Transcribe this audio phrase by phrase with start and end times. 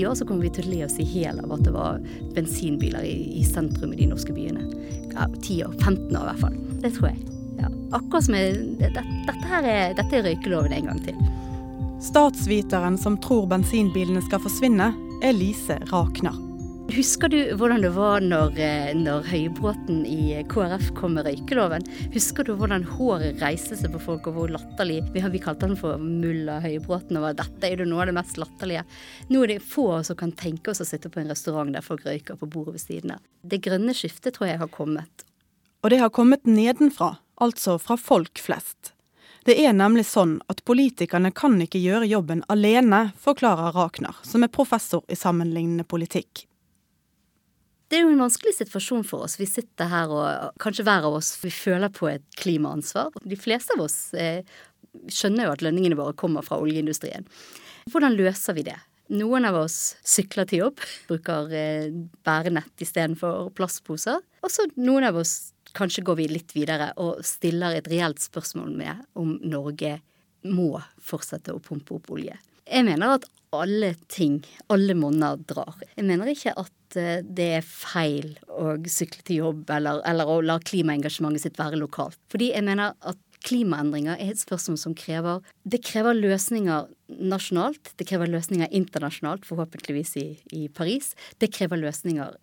[0.00, 1.98] ti år så kommer vi til å le oss i hjel av at det var
[2.34, 4.62] bensinbiler i, i sentrum i de norske byene.
[5.12, 6.56] Ja, 10 år, 15 år i hvert fall.
[6.80, 7.18] Det tror jeg.
[7.58, 7.68] Ja.
[7.98, 11.18] Akkurat som jeg, dette, dette, her er, dette er røykeloven en gang til.
[12.00, 16.38] Statsviteren som tror bensinbilene skal forsvinne, er Lise Rakner.
[16.90, 21.84] Husker du hvordan det var når, eh, når Høybråten i KrF kom med røykeloven?
[22.10, 25.78] Husker du hvordan håret reiste seg på folk, og hvor latterlig Vi, vi kalte han
[25.78, 28.82] for mulla Høybråten, og dette er jo noe av det mest latterlige.
[29.30, 32.02] Nå er det få som kan tenke oss å sitte på en restaurant der folk
[32.08, 33.22] røyker på bordet ved siden av.
[33.46, 35.26] Det grønne skiftet tror jeg har kommet.
[35.84, 38.96] Og det har kommet nedenfra, altså fra folk flest.
[39.46, 44.50] Det er nemlig sånn at politikerne kan ikke gjøre jobben alene, forklarer Rakner, som er
[44.50, 46.49] professor i sammenlignende politikk.
[47.90, 49.34] Det er jo en vanskelig situasjon for oss.
[49.40, 53.16] Vi sitter her og kanskje hver av oss vi føler på et klimaansvar.
[53.26, 54.46] De fleste av oss eh,
[55.10, 57.26] skjønner jo at lønningene våre kommer fra oljeindustrien.
[57.90, 58.76] Hvordan løser vi det?
[59.10, 61.88] Noen av oss sykler til jobb, bruker eh,
[62.26, 64.22] bærenett istedenfor plastposer.
[64.46, 68.70] Og så noen av oss kanskje går vi litt videre og stiller et reelt spørsmål
[68.78, 69.96] med om Norge
[70.46, 72.38] må fortsette å pumpe opp olje.
[72.70, 73.26] Jeg mener at
[73.56, 74.38] alle ting,
[74.70, 75.80] alle monner drar.
[75.96, 80.38] Jeg mener ikke at eh, det er feil å sykle til jobb eller, eller å
[80.44, 82.18] la klimaengasjementet sitt være lokalt.
[82.30, 86.90] Fordi jeg mener at klimaendringer er et spørsmål som krever Det krever løsninger
[87.20, 91.14] nasjonalt, det krever løsninger internasjonalt, forhåpentligvis i, i Paris.
[91.40, 92.36] Det krever løsninger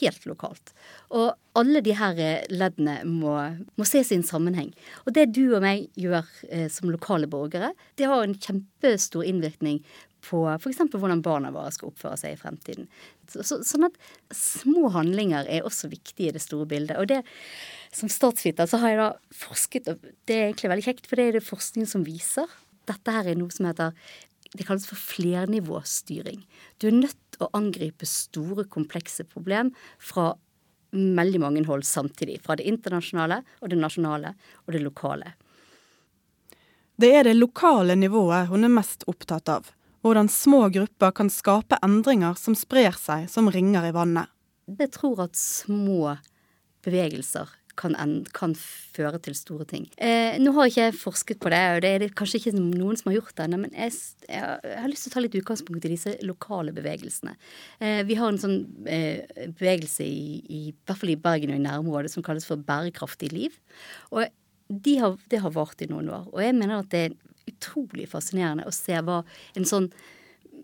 [0.00, 0.72] helt lokalt.
[1.14, 3.34] Og alle de her eh, leddene må,
[3.78, 4.70] må ses i en sammenheng.
[5.06, 9.82] Og det du og meg gjør eh, som lokale borgere, det har en kjempestor innvirkning
[10.24, 10.82] på f.eks.
[10.92, 12.88] hvordan barna våre skal oppføre seg i fremtiden.
[13.30, 13.96] Så, så, sånn at
[14.36, 16.98] små handlinger er også viktige i det store bildet.
[17.00, 17.22] Og det,
[17.96, 19.10] som statsviter så har jeg da
[19.42, 22.50] forsket, og det er egentlig veldig kjekt, for det er det forskning som viser.
[22.90, 23.96] Dette her er noe som heter
[24.56, 26.42] det kalles for flernivåstyring.
[26.78, 29.70] Du er nødt til å angripe store, komplekse problem
[30.02, 30.32] fra
[30.90, 32.40] veldig mange hold samtidig.
[32.42, 34.34] Fra det internasjonale og det nasjonale
[34.66, 35.34] og det lokale.
[37.00, 39.70] Det er det lokale nivået hun er mest opptatt av.
[40.02, 44.28] Hvordan små grupper kan skape endringer som sprer seg som ringer i vannet.
[44.66, 46.16] Jeg tror at små
[46.84, 47.48] bevegelser
[47.80, 47.96] kan,
[48.36, 48.54] kan,
[48.90, 49.86] føre til store ting.
[50.02, 52.98] Eh, nå har ikke jeg forsket på det, og det er det kanskje ikke noen
[52.98, 53.94] som har gjort det ennå, men jeg,
[54.26, 57.36] jeg, har lyst til å ta litt utgangspunkt i disse lokale bevegelsene.
[57.78, 58.58] Eh, vi har en sånn
[58.90, 62.60] eh, bevegelse i, i, i hvert fall i Bergen og i nærområdet som kalles for
[62.66, 63.56] Bærekraftig liv.
[64.10, 64.26] Og
[64.70, 66.28] de har, det har vart i noen år.
[66.34, 67.18] Og jeg mener at det er
[67.50, 69.22] utrolig fascinerende å se hva
[69.58, 69.92] en sånn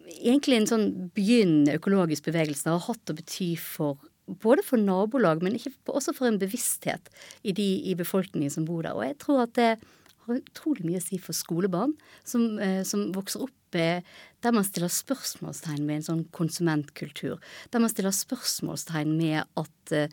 [0.07, 0.85] Egentlig en sånn
[1.17, 6.41] begynnende økologisk bevegelse har hatt å bety for både for nabolag, men også for en
[6.41, 7.11] bevissthet
[7.43, 8.97] i, de, i befolkningen som bor der.
[8.97, 9.71] Og jeg tror at det
[10.27, 11.95] har utrolig mye å si for skolebarn
[12.27, 17.35] som, eh, som vokser opp der man stiller spørsmålstegn med en sånn konsumentkultur.
[17.75, 20.13] Der man stiller spørsmålstegn med at eh,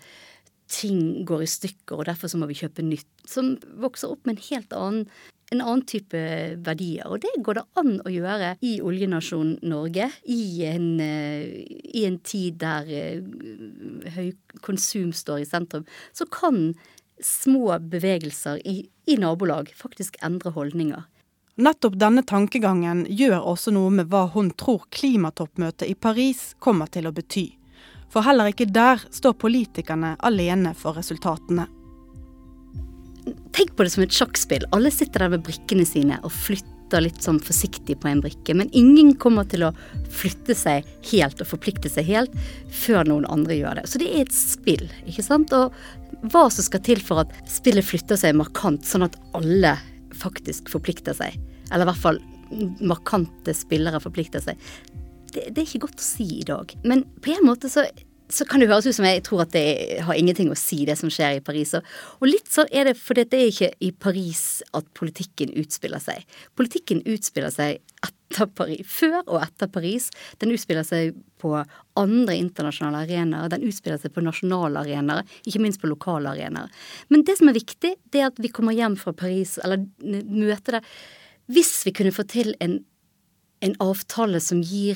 [0.67, 3.07] ting går i stykker, og derfor så må vi kjøpe nytt.
[3.29, 5.05] Som vokser opp med en helt annen
[5.53, 6.17] en annen type
[6.65, 7.05] verdier.
[7.05, 11.61] Og det går det an å gjøre i oljenasjonen Norge i en, eh,
[11.93, 12.89] i en tid der
[14.05, 15.87] eh, høy konsum står i sentrum.
[16.13, 16.73] Så kan
[17.23, 21.03] små bevegelser i, i nabolag faktisk endre holdninger.
[21.55, 27.05] Nettopp denne tankegangen gjør også noe med hva hun tror klimatoppmøtet i Paris kommer til
[27.05, 27.51] å bety.
[28.09, 31.67] For heller ikke der står politikerne alene for resultatene.
[33.53, 34.65] Tenk på det som et sjakkspill.
[34.73, 38.55] Alle sitter der med brikkene sine og flytter litt sånn forsiktig på en brikke.
[38.57, 39.71] Men ingen kommer til å
[40.13, 42.35] flytte seg helt og forplikte seg helt
[42.83, 43.87] før noen andre gjør det.
[43.89, 45.55] Så det er et spill, ikke sant.
[45.57, 45.73] Og
[46.33, 49.75] hva som skal til for at spillet flytter seg markant, sånn at alle
[50.19, 51.39] faktisk forplikter seg.
[51.71, 52.21] Eller i hvert fall
[52.85, 54.59] markante spillere forplikter seg.
[55.33, 56.73] Det, det er ikke godt å si i dag.
[56.85, 57.87] Men på en måte så
[58.31, 60.95] så kan det høres ut som jeg tror at det har ingenting å si, det
[60.99, 61.73] som skjer i Paris.
[61.75, 64.43] Og litt sånn er det fordi det er ikke i Paris
[64.75, 66.23] at politikken utspiller seg.
[66.57, 70.09] Politikken utspiller seg etter Paris, før og etter Paris.
[70.41, 71.51] Den utspiller seg på
[71.99, 73.51] andre internasjonale arenaer.
[73.53, 76.71] Den utspiller seg på nasjonale arenaer, ikke minst på lokale arenaer.
[77.13, 80.79] Men det som er viktig, det er at vi kommer hjem fra Paris, eller møter
[80.79, 80.85] det
[81.51, 82.77] Hvis vi kunne få til en,
[83.59, 84.95] en avtale som gir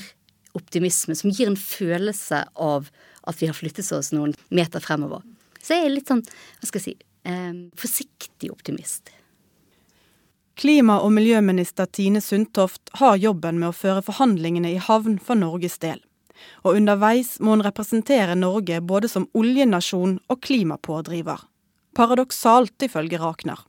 [0.56, 2.88] optimisme, som gir en følelse av
[3.28, 5.22] at vi har flyttet oss noen meter fremover.
[5.60, 6.96] Så jeg er litt sånn, hva skal jeg si,
[7.28, 9.12] eh, forsiktig optimist.
[10.58, 15.78] Klima- og miljøminister Tine Sundtoft har jobben med å føre forhandlingene i havn for Norges
[15.78, 16.00] del.
[16.64, 21.44] Og underveis må hun representere Norge både som oljenasjon og klimapådriver.
[21.94, 23.62] Paradoksalt, ifølge Rakner.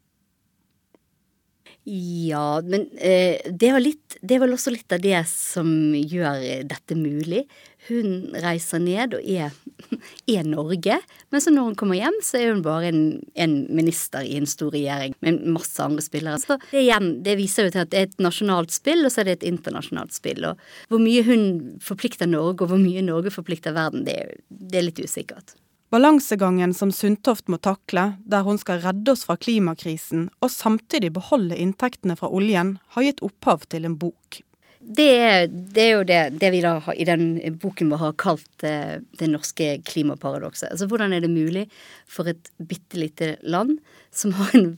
[1.89, 6.44] Ja, men eh, det, er litt, det er vel også litt av det som gjør
[6.69, 7.47] dette mulig.
[7.88, 9.56] Hun reiser ned og er,
[10.36, 11.00] er Norge,
[11.33, 13.01] men så når hun kommer hjem, så er hun bare en,
[13.33, 16.38] en, minister i en stor regjering med masse andre spillere.
[16.44, 19.24] Så det, igjen, det viser jo til at det er et nasjonalt spill, og så
[19.24, 20.45] er det et internasjonalt spill.
[20.51, 20.62] Og
[20.94, 21.47] hvor mye hun
[21.81, 24.19] forplikter Norge, og hvor mye Norge forplikter verden, det,
[24.50, 25.57] det er litt usikkert.
[25.89, 31.57] Balansegangen som Sundtoft må takle, der hun skal redde oss fra klimakrisen og samtidig beholde
[31.57, 34.44] inntektene fra oljen, har gitt opphav til en bok.
[34.80, 37.25] Det det er jo det, det, vi da i den
[37.62, 40.69] boken vår har kalt eh, det norske klimaparadokset.
[40.69, 41.65] Altså hvordan er det mulig
[42.07, 43.80] for et bitte lite land
[44.13, 44.69] som har en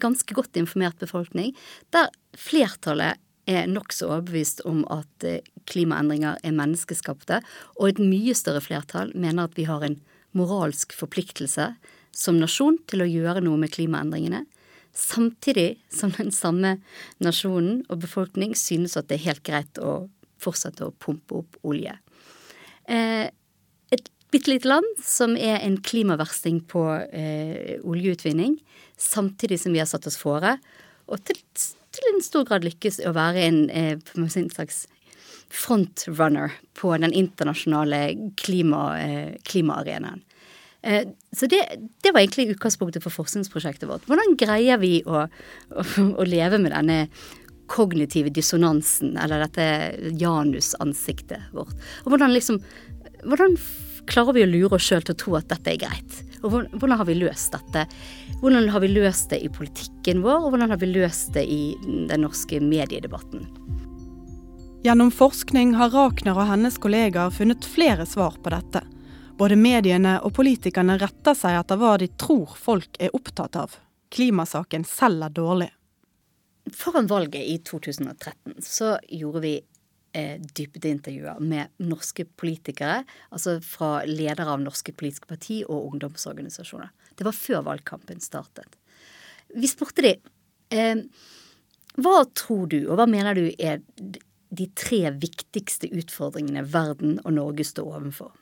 [0.00, 1.52] ganske godt informert befolkning,
[1.92, 2.08] der
[2.40, 7.42] flertallet er nokså overbevist om at eh, klimaendringer er menneskeskapte,
[7.76, 10.00] og et mye større flertall mener at vi har en
[10.36, 11.72] moralsk forpliktelse
[12.14, 14.44] som nasjon til å gjøre noe med klimaendringene,
[14.94, 16.76] samtidig som den samme
[17.22, 20.04] nasjonen og befolkning synes at det er helt greit å
[20.42, 21.96] fortsette å pumpe opp olje.
[22.86, 23.26] Eh,
[23.94, 28.58] et bitte lite land som er en klimaversting på eh, oljeutvinning,
[29.00, 30.58] samtidig som vi har satt oss fore,
[31.10, 31.40] og til,
[31.94, 34.84] til en stor grad lykkes å være en, eh, en slags
[35.50, 40.22] frontrunner på den internasjonale klima, eh, klimaarenaen.
[40.84, 41.62] Eh, så det,
[42.02, 44.04] det, var egentlig utgangspunktet for forskningsprosjektet vårt.
[44.08, 45.84] Hvordan greier vi å, å,
[46.20, 46.98] å leve med denne
[47.72, 49.64] kognitive dissonansen, eller dette
[50.20, 51.74] janusansiktet vårt?
[52.04, 52.60] Og hvordan liksom
[53.24, 53.54] Hvordan
[54.04, 56.18] klarer vi å lure oss sjøl til å tro at dette er greit?
[56.44, 57.86] Og hvordan har vi løst dette?
[58.42, 61.62] Hvordan har vi løst det i politikken vår, og hvordan har vi løst det i
[61.80, 63.48] den norske mediedebatten?
[64.84, 68.82] Gjennom forskning har Rakner og hennes kollegaer funnet flere svar på dette.
[69.40, 73.78] Både mediene og politikerne retter seg etter hva de tror folk er opptatt av.
[74.12, 75.70] Klimasaken selger dårlig.
[76.76, 82.98] Foran valget i 2013 så gjorde vi eh, dybdeintervjuer med norske politikere,
[83.32, 86.92] altså fra ledere av norske politiske parti og ungdomsorganisasjoner.
[87.16, 88.76] Det var før valgkampen startet.
[89.48, 90.14] Vi spurte de
[90.76, 91.02] eh,
[91.96, 93.80] hva tror du, og hva mener du er
[94.56, 98.32] de tre viktigste utfordringene verden og Norge står overfor.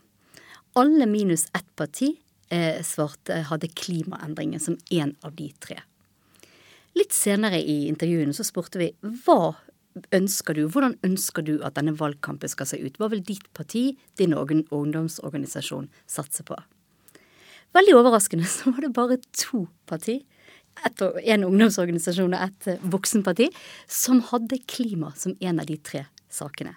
[0.79, 2.14] Alle minus ett parti
[2.49, 5.81] eh, svarte hadde klimaendringer som en av de tre.
[6.97, 8.91] Litt senere i intervjuene så spurte vi
[9.25, 9.55] hva
[10.17, 12.97] ønsker du, hvordan ønsker du at denne valgkampen skal se ut?
[13.00, 16.56] Hva vil ditt parti, din ungdomsorganisasjon, satse på?
[17.76, 20.20] Veldig overraskende så var det bare to parti
[20.87, 23.49] et, en ungdomsorganisasjon og et eh, voksenparti
[23.91, 26.75] som hadde klima som en av de tre sakene.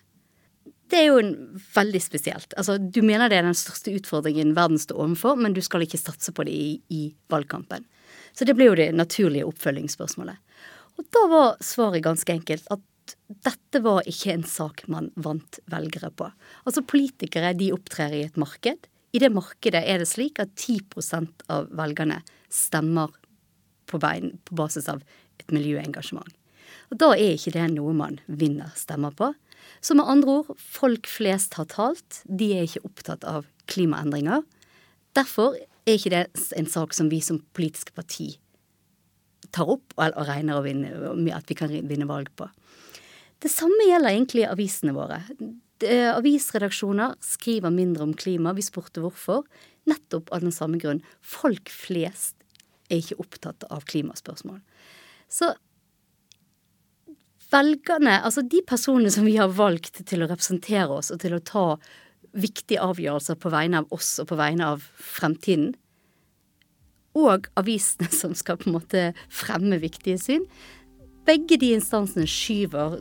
[0.92, 1.34] Det er jo en,
[1.74, 2.54] veldig spesielt.
[2.60, 6.02] Altså, du mener det er den største utfordringen verden står overfor, men du skal ikke
[6.02, 7.04] satse på det i, i
[7.34, 7.88] valgkampen.
[8.36, 10.38] Så det ble jo det naturlige oppfølgingsspørsmålet.
[10.96, 12.84] Og da var svaret ganske enkelt at
[13.46, 16.30] dette var ikke en sak man vant velgere på.
[16.66, 18.88] Altså Politikere de opptrer i et marked.
[19.16, 22.22] I det markedet er det slik at 10% av velgerne
[22.52, 23.14] stemmer
[23.90, 25.04] på, bein, på basis av
[25.42, 26.32] et miljøengasjement.
[26.92, 29.34] Og Da er ikke det noe man vinner stemmer på.
[29.82, 32.22] Så med andre ord, folk flest har talt.
[32.26, 34.44] De er ikke opptatt av klimaendringer.
[35.18, 35.56] Derfor
[35.86, 36.26] er ikke det
[36.58, 38.36] en sak som vi som politiske parti
[39.56, 40.66] tar opp og regner
[41.16, 42.48] med at vi kan vinne valg på.
[43.42, 45.22] Det samme gjelder egentlig avisene våre.
[46.16, 48.56] Avisredaksjoner skriver mindre om klima.
[48.56, 49.44] Vi spurte hvorfor.
[49.86, 51.04] Nettopp av den samme grunn.
[51.22, 52.36] Folk flest
[52.90, 54.60] er ikke opptatt av klimaspørsmål.
[55.32, 55.54] Så
[57.52, 61.44] velgerne, altså de personene som vi har valgt til å representere oss og til å
[61.46, 61.66] ta
[62.36, 65.74] viktige avgjørelser på vegne av oss og på vegne av fremtiden,
[67.16, 70.44] og avisene som skal på en måte fremme viktige syn,
[71.26, 73.00] begge de instansene skyver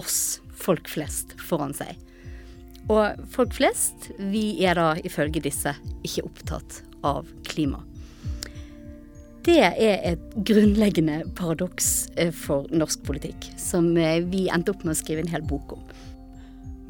[0.00, 1.92] oss, folk flest, foran seg.
[2.90, 7.84] Og folk flest, vi er da ifølge disse ikke opptatt av klima.
[9.50, 14.94] Det er et grunnleggende paradoks eh, for norsk politikk, som eh, vi endte opp med
[14.94, 15.80] å skrive en hel bok om.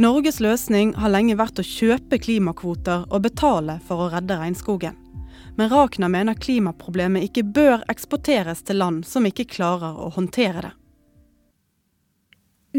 [0.00, 4.98] Norges løsning har lenge vært å kjøpe klimakvoter og betale for å redde regnskogen.
[5.56, 10.74] Men Rakna mener klimaproblemet ikke bør eksporteres til land som ikke klarer å håndtere det.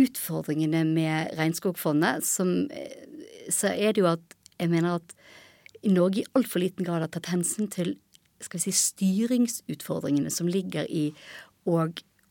[0.04, 5.18] Utfordringene med Regnskogfondet, som, eh, så er det jo at jeg mener at
[5.90, 7.96] Norge i altfor liten grad har tatt hensyn til
[8.46, 11.10] skal vi si, styringsutfordringene som ligger i
[11.70, 11.86] å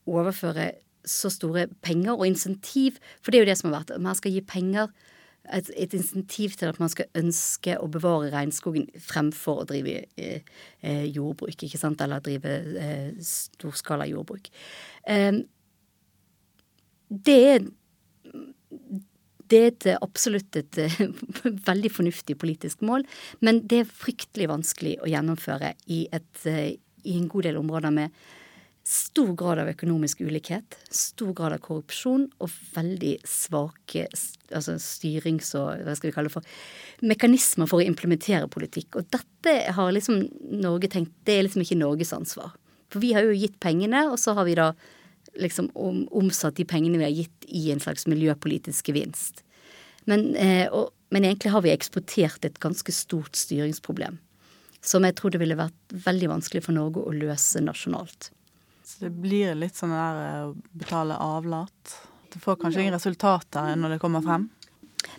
[0.09, 0.71] overføre
[1.07, 2.99] så store penger og insentiv.
[3.21, 3.95] For det er jo det som har vært.
[4.01, 4.91] Man skal gi penger,
[5.51, 10.45] et, et insentiv til at man skal ønske å bevare regnskogen fremfor å drive eh,
[10.85, 14.51] eh, jordbruk, ikke sant, eller drive eh, storskala jordbruk.
[15.09, 15.41] Eh,
[17.11, 17.65] det er
[19.51, 20.81] det er et, absolutt et
[21.69, 23.05] veldig fornuftig politisk mål,
[23.43, 28.21] men det er fryktelig vanskelig å gjennomføre i, et, i en god del områder med
[28.87, 35.83] stor grad av økonomisk ulikhet, stor grad av korrupsjon og veldig svake altså styrings- og
[35.85, 36.55] hva skal vi kalle det for,
[37.05, 38.97] mekanismer for å implementere politikk.
[38.97, 40.23] Og dette har liksom
[40.61, 42.55] Norge tenkt Det er liksom ikke Norges ansvar.
[42.91, 44.71] For vi har jo gitt pengene, og så har vi da
[45.39, 49.43] liksom om, omsatt de pengene vi har gitt i en slags miljøpolitisk gevinst.
[50.09, 54.19] Men, eh, og, men egentlig har vi eksportert et ganske stort styringsproblem.
[54.81, 58.31] Som jeg tror det ville vært veldig vanskelig for Norge å løse nasjonalt.
[58.83, 61.97] Så det blir litt sånn der eh, å betale avlat.
[62.33, 64.49] Det får kanskje ingen resultater når det kommer frem?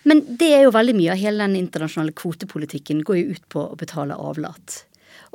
[0.08, 3.64] Men det er jo veldig mye av hele den internasjonale kvotepolitikken går jo ut på
[3.70, 4.82] å betale avlat.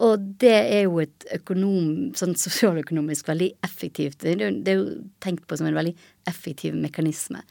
[0.04, 4.90] Og det er jo et økonom, sånn sosialøkonomisk veldig effektivt Det er jo
[5.24, 5.96] tenkt på som en veldig
[6.30, 7.42] effektiv mekanisme.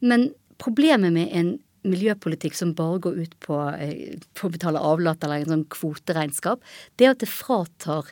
[0.00, 0.30] Men
[0.62, 1.54] problemet med en
[1.86, 6.62] miljøpolitikk som bare går ut på, eh, på å betale avlat eller en sånn kvoteregnskap,
[6.96, 8.10] det er at det fratar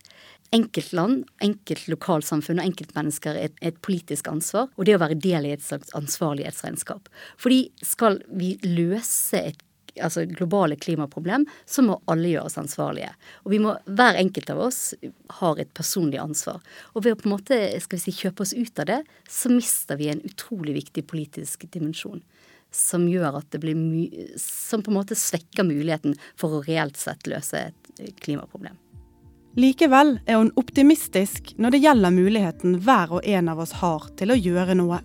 [0.55, 5.65] enkeltland, enkeltlokalsamfunn og enkeltmennesker et, et politisk ansvar, og det å være del i et
[5.65, 7.11] slags ansvarlighetsregnskap.
[7.41, 9.64] Fordi skal vi løse et
[10.03, 13.13] altså globale klimaproblem, så må alle gjøre oss ansvarlige.
[13.45, 14.81] Og vi må, hver enkelt av oss
[15.41, 16.63] har et personlig ansvar.
[16.95, 19.53] Og ved å på en måte skal vi si, kjøpe oss ut av det, så
[19.53, 22.23] mister vi en utrolig viktig politisk dimensjon.
[22.75, 24.09] Som gjør at det blir my
[24.41, 28.75] som på en måte svekker muligheten for å reelt sett løse et klimaproblem.
[29.55, 34.35] Likevel er hun optimistisk når det gjelder muligheten hver og en av oss har til
[34.35, 34.99] å gjøre noe.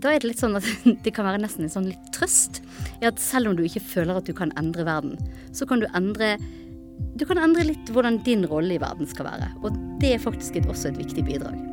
[0.00, 0.66] Da er det litt sånn at
[1.04, 2.62] det kan være nesten en sånn litt trøst
[3.00, 5.18] i at selv om du ikke føler at du kan endre verden,
[5.56, 6.36] så kan du endre
[7.16, 9.48] du kan endre litt hvordan din rolle i verden skal være.
[9.64, 11.69] Og det er faktisk også et viktig bidrag.